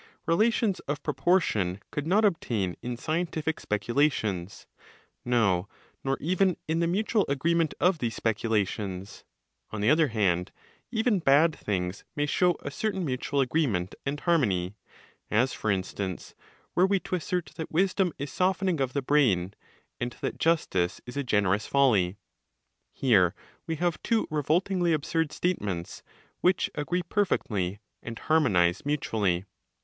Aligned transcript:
Relations 0.25 0.79
of 0.89 1.03
proportion 1.03 1.79
could 1.91 2.07
not 2.07 2.25
obtain 2.25 2.75
in 2.81 2.97
scientific 2.97 3.59
speculations; 3.59 4.65
no, 5.23 5.69
nor 6.03 6.17
even 6.19 6.57
in 6.67 6.79
the 6.79 6.87
mutual 6.87 7.23
agreement 7.29 7.75
of 7.79 7.99
these 7.99 8.15
speculations. 8.15 9.23
On 9.69 9.79
the 9.79 9.91
other 9.91 10.07
hand, 10.07 10.51
even 10.89 11.19
bad 11.19 11.55
things 11.55 12.03
may 12.15 12.25
show 12.25 12.57
a 12.61 12.71
certain 12.71 13.05
mutual 13.05 13.41
agreement 13.41 13.93
and 14.03 14.19
harmony; 14.21 14.75
as, 15.29 15.53
for 15.53 15.69
instance, 15.69 16.33
were 16.73 16.87
we 16.87 16.99
to 17.01 17.13
assert 17.13 17.51
that 17.57 17.71
wisdom 17.71 18.11
is 18.17 18.31
softening 18.31 18.81
of 18.81 18.93
the 18.93 19.03
brain, 19.03 19.53
and 19.99 20.15
that 20.21 20.39
justice 20.39 20.99
is 21.05 21.15
a 21.15 21.21
generous 21.23 21.67
folly. 21.67 22.17
Here 22.91 23.35
we 23.67 23.75
have 23.75 24.01
two 24.01 24.25
revoltingly 24.31 24.93
absurd 24.93 25.31
statements, 25.31 26.01
which 26.39 26.71
agree 26.73 27.03
perfectly, 27.03 27.81
and 28.01 28.17
harmonize 28.17 28.83
mutually. 28.83 29.45